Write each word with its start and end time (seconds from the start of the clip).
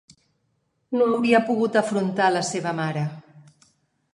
No 0.99 1.09
hauria 1.09 1.41
pogut 1.49 1.77
afrontat 1.83 2.35
la 2.37 2.41
seva 2.49 2.73
mare. 2.81 3.05